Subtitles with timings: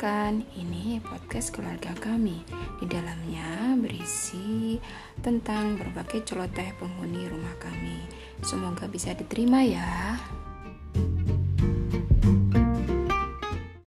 [0.00, 2.40] perkenalkan, ini podcast keluarga kami.
[2.80, 4.80] Di dalamnya berisi
[5.20, 8.00] tentang berbagai celoteh penghuni rumah kami.
[8.40, 10.09] Semoga bisa diterima ya.